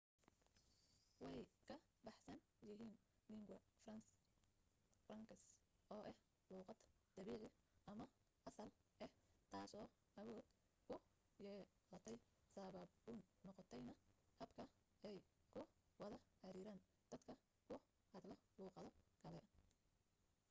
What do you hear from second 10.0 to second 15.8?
awood ku yeelatay sababuun noqontayna habka ay ku